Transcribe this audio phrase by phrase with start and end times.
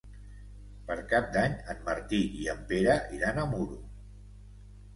[0.87, 3.81] Per Cap d'Any en Martí i en Pere iran a Muro.